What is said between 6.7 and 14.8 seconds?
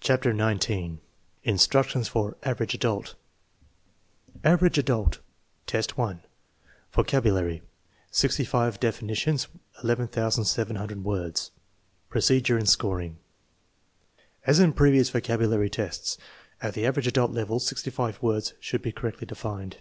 vocabulary (sixty five definitions, 11,700 words) Procedure and Scoring, as in